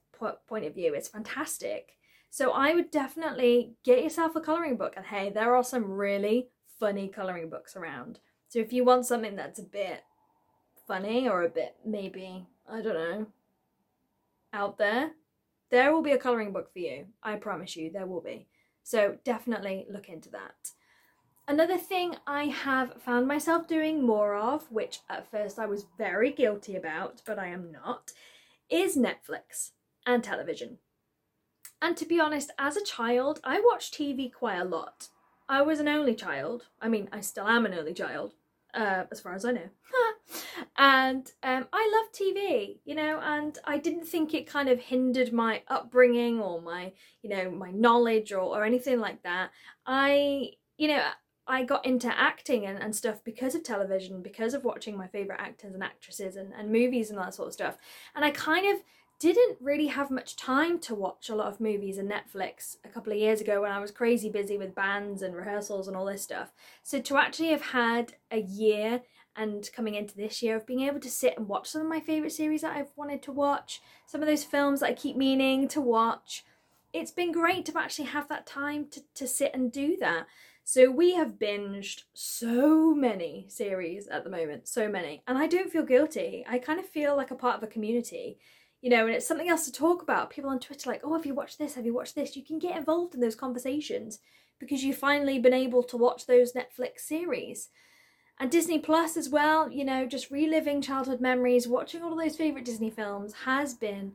point 0.49 0.65
of 0.65 0.75
view, 0.75 0.95
it's 0.95 1.09
fantastic. 1.09 1.97
So, 2.31 2.53
I 2.53 2.75
would 2.75 2.91
definitely 2.91 3.75
get 3.85 4.03
yourself 4.03 4.35
a 4.37 4.41
colouring 4.41 4.77
book. 4.77 4.95
And 4.97 5.07
hey, 5.07 5.31
there 5.31 5.55
are 5.55 5.65
some 5.65 5.91
really 5.91 6.49
funny 6.81 7.09
colouring 7.09 7.51
books 7.51 7.77
around. 7.77 8.21
So, 8.49 8.61
if 8.61 8.73
you 8.73 8.85
want 8.85 9.07
something 9.07 9.37
that's 9.37 9.59
a 9.59 9.65
bit 9.65 10.03
funny 10.87 11.29
or 11.29 11.43
a 11.43 11.49
bit 11.51 11.77
maybe, 11.85 12.47
I 12.69 12.81
don't 12.81 12.95
know, 12.95 13.27
out 14.55 14.79
there, 14.79 15.13
there 15.71 15.93
will 15.93 16.03
be 16.03 16.13
a 16.13 16.19
colouring 16.19 16.53
book 16.53 16.73
for 16.73 16.79
you. 16.79 17.07
I 17.23 17.37
promise 17.37 17.77
you, 17.77 17.91
there 17.91 18.07
will 18.07 18.23
be. 18.23 18.47
So 18.89 19.19
definitely 19.23 19.85
look 19.91 20.09
into 20.09 20.31
that. 20.31 20.71
Another 21.47 21.77
thing 21.77 22.17
I 22.27 22.45
have 22.45 23.03
found 23.03 23.29
myself 23.29 23.69
doing 23.69 24.03
more 24.03 24.35
of, 24.35 24.73
which 24.73 25.01
at 25.11 25.31
first 25.31 25.59
I 25.59 25.67
was 25.67 25.85
very 25.99 26.33
guilty 26.33 26.75
about, 26.75 27.21
but 27.27 27.39
I 27.39 27.49
am 27.49 27.71
not, 27.71 28.13
is 28.71 28.97
Netflix 28.97 29.73
and 30.07 30.25
television. 30.25 30.79
And 31.83 31.99
to 31.99 32.07
be 32.07 32.19
honest, 32.19 32.51
as 32.59 32.79
a 32.79 32.85
child, 32.85 33.41
I 33.45 33.61
watched 33.61 33.93
TV 33.93 34.33
quite 34.33 34.57
a 34.57 34.65
lot. 34.65 35.09
I 35.51 35.61
was 35.61 35.81
an 35.81 35.89
only 35.89 36.15
child. 36.15 36.69
I 36.81 36.89
mean, 36.89 37.11
I 37.13 37.21
still 37.21 37.47
am 37.47 37.67
an 37.67 37.75
only 37.75 37.93
child, 37.93 38.33
uh, 38.73 39.05
as 39.13 39.21
far 39.21 39.35
as 39.35 39.45
I 39.45 39.53
know. 39.53 39.69
and 40.77 41.31
um, 41.43 41.67
I 41.73 41.93
love 41.93 42.13
TV, 42.13 42.79
you 42.85 42.95
know, 42.95 43.21
and 43.23 43.59
I 43.65 43.79
didn't 43.79 44.05
think 44.05 44.35
it 44.35 44.47
kind 44.47 44.69
of 44.69 44.81
hindered 44.81 45.33
my 45.33 45.63
upbringing 45.69 46.41
or 46.41 46.61
my, 46.61 46.93
you 47.23 47.31
know, 47.31 47.51
my 47.51 47.71
knowledge 47.71 48.33
or, 48.33 48.41
or 48.41 48.65
anything 48.65 49.01
like 49.01 49.23
that. 49.23 49.51
I, 49.87 50.51
you 50.77 50.89
know, 50.89 51.03
I 51.47 51.65
got 51.65 51.87
into 51.87 52.09
acting 52.09 52.67
and, 52.67 52.79
and 52.79 52.95
stuff 52.95 53.25
because 53.25 53.55
of 53.55 53.65
television, 53.65 54.23
because 54.23 54.53
of 54.53 54.65
watching 54.65 54.97
my 54.97 55.09
favourite 55.09 55.41
actors 55.41 55.75
and 55.75 55.83
actresses 55.83 56.37
and, 56.37 56.53
and 56.53 56.71
movies 56.71 57.11
and 57.11 57.19
that 57.19 57.35
sort 57.35 57.49
of 57.49 57.55
stuff. 57.55 57.77
And 58.15 58.25
I 58.25 58.31
kind 58.31 58.75
of 58.75 58.83
didn't 59.19 59.57
really 59.61 59.89
have 59.89 60.11
much 60.11 60.37
time 60.37 60.79
to 60.79 60.95
watch 60.95 61.29
a 61.29 61.35
lot 61.35 61.49
of 61.49 61.61
movies 61.61 61.99
and 61.99 62.11
Netflix 62.11 62.77
a 62.85 62.89
couple 62.89 63.13
of 63.13 63.19
years 63.19 63.41
ago 63.41 63.63
when 63.63 63.73
I 63.73 63.81
was 63.81 63.91
crazy 63.91 64.31
busy 64.31 64.57
with 64.57 64.77
bands 64.77 65.23
and 65.23 65.35
rehearsals 65.35 65.89
and 65.89 65.97
all 65.97 66.05
this 66.05 66.23
stuff. 66.23 66.53
So 66.85 67.01
to 67.01 67.17
actually 67.17 67.49
have 67.49 67.63
had 67.63 68.15
a 68.31 68.41
year 68.41 69.03
and 69.37 69.69
coming 69.73 69.95
into 69.95 70.17
this 70.17 70.43
year 70.43 70.57
of 70.57 70.67
being 70.67 70.81
able 70.81 71.01
to 71.01 71.11
sit 71.11 71.37
and 71.37 71.49
watch 71.49 71.69
some 71.69 71.83
of 71.83 71.89
my 71.89 72.01
favourite 72.01 72.33
series 72.33 72.63
that 72.63 72.77
I've 72.77 72.93
wanted 72.97 73.23
to 73.25 73.33
watch, 73.33 73.81
some 74.07 74.23
of 74.23 74.29
those 74.29 74.45
films 74.45 74.81
that 74.81 74.91
I 74.91 74.95
keep 74.95 75.17
meaning 75.17 75.69
to 75.69 75.81
watch, 75.81 76.45
it's 76.93 77.11
been 77.11 77.33
great 77.33 77.67
to 77.67 77.79
actually 77.79 78.07
have 78.07 78.29
that 78.29 78.47
time 78.47 78.87
to, 78.91 79.01
to 79.15 79.29
sit 79.29 79.53
and 79.55 79.71
do 79.71 79.97
that. 80.01 80.27
So 80.65 80.91
we 80.91 81.15
have 81.15 81.39
binged 81.39 82.03
so 82.15 82.95
many 82.95 83.47
series 83.49 84.07
at 84.09 84.25
the 84.25 84.31
moment, 84.31 84.69
so 84.69 84.89
many. 84.89 85.23
And 85.27 85.39
I 85.39 85.47
don't 85.47 85.71
feel 85.71 85.85
guilty. 85.85 86.45
I 86.49 86.59
kind 86.59 86.79
of 86.79 86.87
feel 86.87 87.17
like 87.17 87.31
a 87.31 87.37
part 87.37 87.57
of 87.57 87.63
a 87.63 87.69
community 87.73 88.39
you 88.81 88.91
know, 88.91 89.07
and 89.07 89.15
it's 89.15 89.27
something 89.27 89.49
else 89.49 89.65
to 89.65 89.73
talk 89.73 90.03
about. 90.03 90.31
People 90.31 90.51
on 90.51 90.61
Twitter 90.61 90.89
like, 90.89 91.01
oh, 91.03 91.15
have 91.15 91.27
you 91.27 91.35
watched 91.35 91.59
this? 91.59 91.75
Have 91.75 91.85
you 91.85 91.95
watched 91.95 92.15
this? 92.15 92.37
You 92.37 92.45
can 92.45 92.59
get 92.59 92.77
involved 92.77 93.15
in 93.15 93.21
those 93.21 93.35
conversations 93.35 94.21
because 94.61 94.85
you've 94.85 94.99
finally 94.99 95.39
been 95.39 95.55
able 95.55 95.83
to 95.85 95.97
watch 95.97 96.27
those 96.27 96.53
Netflix 96.53 97.01
series. 97.01 97.71
And 98.41 98.51
Disney 98.51 98.79
Plus 98.79 99.17
as 99.17 99.29
well, 99.29 99.71
you 99.71 99.85
know, 99.85 100.07
just 100.07 100.31
reliving 100.31 100.81
childhood 100.81 101.21
memories, 101.21 101.67
watching 101.67 102.03
all 102.03 102.13
of 102.13 102.19
those 102.19 102.37
favourite 102.37 102.65
Disney 102.65 102.91
films 102.91 103.33
has 103.45 103.75
been 103.75 104.13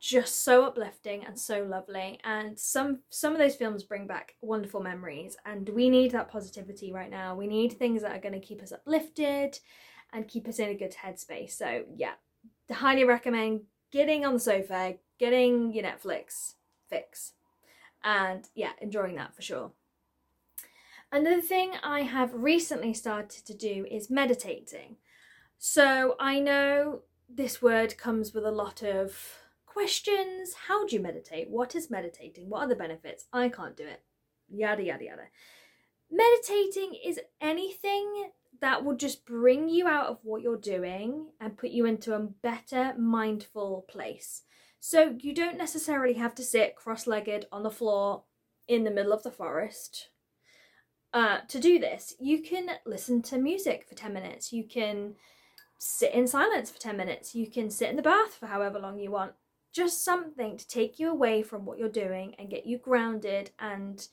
just 0.00 0.44
so 0.44 0.64
uplifting 0.64 1.24
and 1.24 1.38
so 1.38 1.62
lovely. 1.62 2.20
And 2.24 2.58
some 2.58 3.00
some 3.10 3.32
of 3.32 3.38
those 3.38 3.56
films 3.56 3.82
bring 3.82 4.06
back 4.06 4.36
wonderful 4.42 4.80
memories. 4.80 5.36
And 5.44 5.68
we 5.70 5.88
need 5.88 6.12
that 6.12 6.30
positivity 6.30 6.92
right 6.92 7.10
now. 7.10 7.34
We 7.34 7.46
need 7.46 7.72
things 7.72 8.02
that 8.02 8.12
are 8.12 8.20
going 8.20 8.38
to 8.38 8.46
keep 8.46 8.62
us 8.62 8.72
uplifted 8.72 9.58
and 10.12 10.28
keep 10.28 10.46
us 10.46 10.58
in 10.58 10.68
a 10.68 10.74
good 10.74 10.94
headspace. 10.94 11.52
So 11.52 11.84
yeah, 11.96 12.14
highly 12.70 13.04
recommend 13.04 13.62
getting 13.90 14.24
on 14.24 14.34
the 14.34 14.40
sofa, 14.40 14.96
getting 15.18 15.72
your 15.72 15.84
Netflix 15.84 16.54
fix, 16.88 17.32
and 18.04 18.48
yeah, 18.54 18.72
enjoying 18.80 19.16
that 19.16 19.34
for 19.34 19.42
sure. 19.42 19.72
Another 21.10 21.40
thing 21.40 21.72
I 21.82 22.02
have 22.02 22.34
recently 22.34 22.92
started 22.92 23.46
to 23.46 23.54
do 23.54 23.86
is 23.90 24.10
meditating. 24.10 24.96
So 25.58 26.16
I 26.20 26.38
know 26.38 27.00
this 27.28 27.62
word 27.62 27.96
comes 27.96 28.34
with 28.34 28.44
a 28.44 28.50
lot 28.50 28.82
of 28.82 29.38
questions. 29.64 30.54
How 30.66 30.86
do 30.86 30.94
you 30.94 31.00
meditate? 31.00 31.48
What 31.48 31.74
is 31.74 31.90
meditating? 31.90 32.50
What 32.50 32.60
are 32.60 32.68
the 32.68 32.76
benefits? 32.76 33.24
I 33.32 33.48
can't 33.48 33.76
do 33.76 33.84
it. 33.84 34.02
Yada, 34.50 34.82
yada, 34.82 35.04
yada. 35.04 35.22
Meditating 36.10 36.94
is 37.02 37.20
anything 37.40 38.30
that 38.60 38.84
will 38.84 38.96
just 38.96 39.24
bring 39.24 39.68
you 39.68 39.86
out 39.88 40.08
of 40.08 40.18
what 40.22 40.42
you're 40.42 40.56
doing 40.56 41.28
and 41.40 41.56
put 41.56 41.70
you 41.70 41.86
into 41.86 42.14
a 42.14 42.20
better 42.20 42.94
mindful 42.98 43.86
place. 43.88 44.42
So 44.78 45.16
you 45.18 45.34
don't 45.34 45.58
necessarily 45.58 46.14
have 46.14 46.34
to 46.34 46.42
sit 46.42 46.76
cross 46.76 47.06
legged 47.06 47.46
on 47.50 47.62
the 47.62 47.70
floor 47.70 48.24
in 48.66 48.84
the 48.84 48.90
middle 48.90 49.12
of 49.12 49.22
the 49.22 49.30
forest. 49.30 50.08
Uh, 51.12 51.38
to 51.48 51.58
do 51.58 51.78
this, 51.78 52.14
you 52.20 52.42
can 52.42 52.68
listen 52.84 53.22
to 53.22 53.38
music 53.38 53.86
for 53.88 53.94
10 53.94 54.12
minutes. 54.12 54.52
You 54.52 54.64
can 54.64 55.14
sit 55.78 56.12
in 56.12 56.26
silence 56.26 56.70
for 56.70 56.78
10 56.78 56.96
minutes. 56.96 57.34
You 57.34 57.50
can 57.50 57.70
sit 57.70 57.88
in 57.88 57.96
the 57.96 58.02
bath 58.02 58.34
for 58.34 58.46
however 58.46 58.78
long 58.78 58.98
you 58.98 59.10
want. 59.10 59.32
Just 59.72 60.04
something 60.04 60.56
to 60.58 60.68
take 60.68 60.98
you 60.98 61.10
away 61.10 61.42
from 61.42 61.64
what 61.64 61.78
you're 61.78 61.88
doing 61.88 62.34
and 62.38 62.50
get 62.50 62.66
you 62.66 62.78
grounded 62.78 63.50
and 63.58 64.06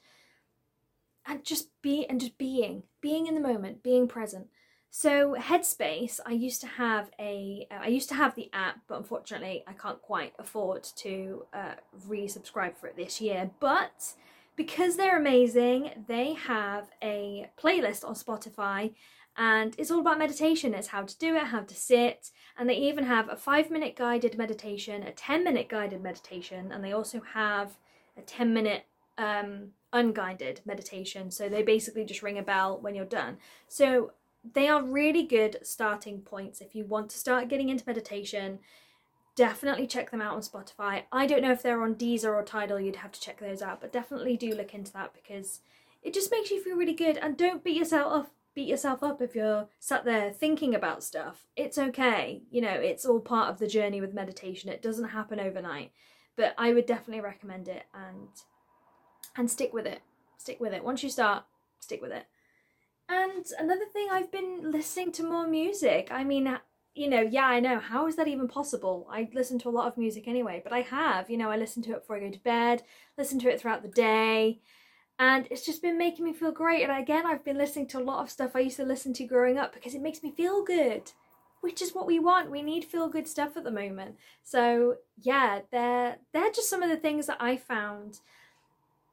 and 1.26 1.44
just 1.44 1.70
be 1.82 2.06
and 2.06 2.20
just 2.20 2.38
being 2.38 2.84
being 3.02 3.28
in 3.28 3.36
the 3.36 3.42
moment 3.42 3.84
being 3.84 4.08
present 4.08 4.48
so 4.90 5.36
headspace 5.40 6.20
i 6.26 6.32
used 6.32 6.62
to 6.62 6.68
have 6.68 7.10
a 7.20 7.68
I 7.72 7.88
used 7.88 8.10
to 8.10 8.16
have 8.16 8.36
the 8.36 8.50
app 8.54 8.82
but 8.88 8.98
unfortunately 8.98 9.64
i 9.68 9.74
can't 9.74 10.02
quite 10.02 10.34
afford 10.40 10.84
to 10.98 11.46
uh, 11.54 11.76
resubscribe 12.08 12.78
for 12.78 12.88
it 12.88 12.96
this 12.96 13.20
year 13.20 13.50
but 13.60 14.14
because 14.56 14.96
they're 14.96 15.18
amazing 15.18 15.92
they 16.08 16.34
have 16.34 16.90
a 17.04 17.50
playlist 17.62 18.06
on 18.06 18.14
spotify 18.14 18.94
and 19.38 19.76
it's 19.78 19.92
all 19.92 20.00
about 20.00 20.18
meditation 20.18 20.74
it's 20.74 20.88
how 20.88 21.04
to 21.04 21.18
do 21.18 21.36
it 21.36 21.48
how 21.48 21.62
to 21.62 21.76
sit 21.76 22.32
and 22.58 22.70
they 22.70 22.76
even 22.76 23.04
have 23.04 23.30
a 23.30 23.36
five 23.36 23.70
minute 23.70 23.96
guided 23.96 24.38
meditation 24.38 25.04
a 25.04 25.12
10 25.12 25.44
minute 25.44 25.68
guided 25.68 26.02
meditation 26.02 26.72
and 26.72 26.84
they 26.84 26.92
also 26.92 27.22
have 27.34 27.78
a 28.18 28.22
10 28.22 28.54
minute 28.54 28.86
um, 29.18 29.72
unguided 29.94 30.62
meditation. 30.66 31.32
So 31.32 31.50
they 31.50 31.64
basically 31.64 32.06
just 32.06 32.22
ring 32.22 32.38
a 32.38 32.44
bell 32.44 32.80
when 32.80 32.96
you're 32.96 33.06
done. 33.06 33.38
So 33.68 34.12
they 34.54 34.68
are 34.68 34.84
really 34.84 35.24
good 35.24 35.58
starting 35.64 36.22
points 36.22 36.62
if 36.62 36.76
you 36.76 36.86
want 36.86 37.10
to 37.12 37.18
start 37.18 37.48
getting 37.48 37.70
into 37.70 37.84
meditation. 37.88 38.60
Definitely 39.36 39.88
check 39.88 40.12
them 40.12 40.22
out 40.22 40.36
on 40.36 40.42
Spotify. 40.42 41.04
I 41.12 41.28
don't 41.28 41.42
know 41.42 41.52
if 41.52 41.62
they're 41.62 41.82
on 41.82 41.96
Deezer 41.96 42.34
or 42.34 42.44
Tidal, 42.44 42.80
you'd 42.80 42.98
have 42.98 43.12
to 43.12 43.22
check 43.22 43.40
those 43.40 43.62
out, 43.62 43.82
but 43.82 43.92
definitely 43.92 44.38
do 44.38 44.56
look 44.56 44.74
into 44.74 44.94
that 44.94 45.14
because 45.14 45.60
it 46.02 46.14
just 46.14 46.32
makes 46.32 46.52
you 46.52 46.64
feel 46.64 46.78
really 46.78 46.94
good. 46.94 47.18
And 47.18 47.38
don't 47.38 47.64
beat 47.64 47.78
yourself 47.78 48.14
up 48.14 48.32
beat 48.56 48.70
yourself 48.70 49.04
up 49.04 49.22
if 49.22 49.36
you're 49.36 49.68
sat 49.80 50.06
there 50.06 50.32
thinking 50.32 50.74
about 50.74 51.04
stuff. 51.04 51.46
It's 51.56 51.78
okay. 51.78 52.42
You 52.50 52.62
know, 52.62 52.72
it's 52.72 53.06
all 53.06 53.20
part 53.20 53.50
of 53.50 53.60
the 53.60 53.68
journey 53.68 54.00
with 54.02 54.14
meditation. 54.14 54.70
It 54.70 54.82
doesn't 54.82 55.10
happen 55.10 55.40
overnight. 55.40 55.92
But 56.38 56.56
I 56.58 56.74
would 56.74 56.86
definitely 56.86 57.22
recommend 57.22 57.68
it 57.68 57.84
and 57.94 58.30
and 59.38 59.52
stick 59.52 59.74
with 59.74 59.86
it. 59.86 60.02
Stick 60.38 60.60
with 60.60 60.74
it. 60.74 60.84
Once 60.84 61.04
you 61.04 61.10
start, 61.10 61.44
stick 61.80 62.02
with 62.02 62.12
it. 62.12 62.26
And 63.08 63.46
another 63.60 63.86
thing, 63.86 64.08
I've 64.12 64.32
been 64.32 64.72
listening 64.72 65.12
to 65.14 65.24
more 65.24 65.48
music. 65.48 66.08
I 66.10 66.24
mean, 66.24 66.58
you 66.96 67.10
know, 67.10 67.22
yeah, 67.22 67.46
I 67.46 67.60
know. 67.60 67.80
How 67.80 68.08
is 68.08 68.16
that 68.16 68.28
even 68.28 68.48
possible? 68.48 69.08
I 69.12 69.30
listen 69.34 69.60
to 69.60 69.70
a 69.70 69.72
lot 69.72 69.88
of 69.88 69.98
music 69.98 70.28
anyway, 70.28 70.62
but 70.64 70.74
I 70.74 70.82
have, 70.82 71.30
you 71.30 71.38
know, 71.38 71.52
I 71.52 71.58
listen 71.58 71.84
to 71.84 71.92
it 71.92 72.02
before 72.02 72.16
I 72.16 72.22
go 72.22 72.32
to 72.32 72.40
bed, 72.40 72.84
listen 73.18 73.38
to 73.40 73.50
it 73.50 73.60
throughout 73.60 73.84
the 73.84 73.90
day, 73.90 74.62
and 75.20 75.46
it's 75.52 75.66
just 75.66 75.82
been 75.82 75.98
making 75.98 76.24
me 76.24 76.34
feel 76.34 76.52
great. 76.52 76.84
And 76.84 76.98
again, 76.98 77.26
I've 77.26 77.44
been 77.44 77.58
listening 77.58 77.88
to 77.88 78.00
a 78.00 78.04
lot 78.04 78.24
of 78.24 78.30
stuff 78.30 78.56
I 78.56 78.60
used 78.60 78.78
to 78.78 78.86
listen 78.86 79.14
to 79.14 79.26
growing 79.26 79.58
up 79.58 79.74
because 79.74 79.94
it 79.94 80.02
makes 80.02 80.24
me 80.24 80.32
feel 80.32 80.64
good, 80.64 81.12
which 81.62 81.82
is 81.82 81.94
what 81.94 82.08
we 82.08 82.18
want. 82.18 82.50
We 82.50 82.62
need 82.62 82.86
feel 82.86 83.10
good 83.10 83.28
stuff 83.28 83.58
at 83.58 83.66
the 83.66 83.72
moment. 83.72 84.16
So, 84.44 84.96
yeah, 85.22 85.62
they're, 85.72 86.18
they're 86.34 86.52
just 86.52 86.70
some 86.70 86.82
of 86.82 86.90
the 86.90 86.98
things 86.98 87.28
that 87.28 87.38
I 87.42 87.58
found 87.58 88.20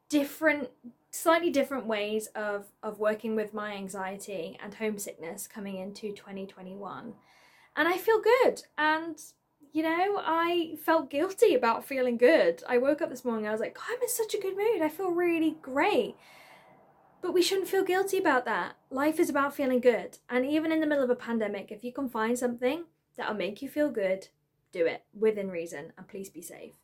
different 0.08 0.68
slightly 1.10 1.50
different 1.50 1.86
ways 1.86 2.26
of 2.34 2.66
of 2.82 2.98
working 2.98 3.36
with 3.36 3.54
my 3.54 3.72
anxiety 3.72 4.58
and 4.62 4.74
homesickness 4.74 5.46
coming 5.46 5.76
into 5.76 6.12
2021 6.12 7.14
and 7.76 7.88
I 7.88 7.96
feel 7.96 8.20
good. 8.20 8.62
And 8.76 9.18
you 9.72 9.82
know, 9.82 10.20
I 10.22 10.76
felt 10.84 11.10
guilty 11.10 11.54
about 11.54 11.86
feeling 11.86 12.18
good. 12.18 12.62
I 12.68 12.76
woke 12.76 13.00
up 13.00 13.08
this 13.08 13.24
morning, 13.24 13.48
I 13.48 13.52
was 13.52 13.60
like, 13.60 13.78
I'm 13.88 14.02
in 14.02 14.08
such 14.08 14.34
a 14.34 14.40
good 14.40 14.56
mood. 14.56 14.82
I 14.82 14.90
feel 14.90 15.10
really 15.10 15.56
great. 15.62 16.14
But 17.22 17.32
we 17.32 17.42
shouldn't 17.42 17.68
feel 17.68 17.84
guilty 17.84 18.18
about 18.18 18.44
that. 18.44 18.74
Life 18.90 19.18
is 19.18 19.30
about 19.30 19.54
feeling 19.54 19.80
good. 19.80 20.18
And 20.28 20.44
even 20.44 20.72
in 20.72 20.80
the 20.80 20.86
middle 20.86 21.04
of 21.04 21.08
a 21.08 21.14
pandemic, 21.14 21.72
if 21.72 21.82
you 21.84 21.92
can 21.92 22.10
find 22.10 22.38
something 22.38 22.84
that'll 23.16 23.34
make 23.34 23.62
you 23.62 23.68
feel 23.68 23.88
good, 23.88 24.28
do 24.72 24.84
it 24.84 25.04
within 25.18 25.50
reason 25.50 25.92
and 25.96 26.08
please 26.08 26.28
be 26.28 26.42
safe. 26.42 26.74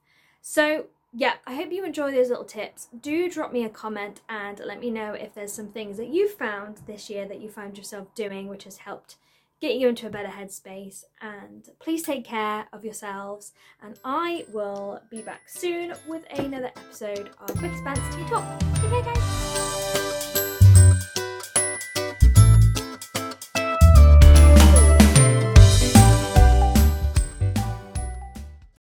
So, 0.40 0.86
yeah, 1.12 1.34
I 1.46 1.56
hope 1.56 1.72
you 1.72 1.84
enjoy 1.84 2.12
those 2.12 2.28
little 2.30 2.44
tips. 2.44 2.88
Do 2.98 3.28
drop 3.28 3.52
me 3.52 3.64
a 3.64 3.68
comment 3.68 4.22
and 4.28 4.60
let 4.60 4.80
me 4.80 4.90
know 4.90 5.12
if 5.12 5.34
there's 5.34 5.52
some 5.52 5.68
things 5.68 5.98
that 5.98 6.08
you 6.08 6.28
found 6.28 6.78
this 6.86 7.10
year 7.10 7.26
that 7.26 7.40
you 7.40 7.50
found 7.50 7.76
yourself 7.76 8.14
doing 8.14 8.48
which 8.48 8.64
has 8.64 8.78
helped 8.78 9.16
get 9.60 9.76
you 9.76 9.88
into 9.88 10.06
a 10.06 10.10
better 10.10 10.28
headspace. 10.28 11.04
And 11.20 11.68
please 11.80 12.02
take 12.02 12.24
care 12.24 12.66
of 12.72 12.84
yourselves. 12.84 13.52
And 13.82 13.98
I 14.04 14.46
will 14.52 15.00
be 15.10 15.22
back 15.22 15.48
soon 15.48 15.94
with 16.06 16.24
another 16.30 16.72
episode 16.76 17.30
of 17.40 17.60
Becky's 17.60 17.80
Plants 17.82 18.14
Tea 18.14 18.24
Talk. 18.28 18.44
Okay, 18.84 19.02
guys. 19.02 19.37